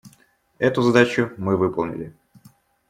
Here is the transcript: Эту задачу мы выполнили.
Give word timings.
Эту 0.57 0.81
задачу 0.81 1.31
мы 1.37 1.57
выполнили. 1.57 2.15